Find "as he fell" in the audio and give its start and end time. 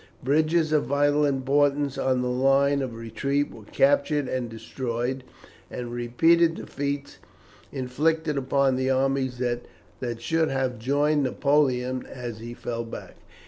12.07-12.83